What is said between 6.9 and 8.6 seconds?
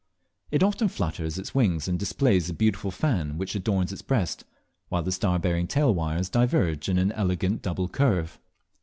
an elegant double curve.